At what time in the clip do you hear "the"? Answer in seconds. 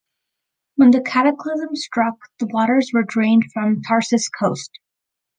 0.89-1.01, 2.39-2.47